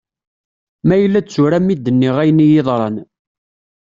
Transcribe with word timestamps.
Ma 0.87 0.95
yella 0.97 1.19
d 1.21 1.27
tura 1.27 1.59
mi 1.61 1.75
d-nniɣ 1.75 2.15
ayen 2.21 2.43
iyi-yeḍran. 2.45 2.95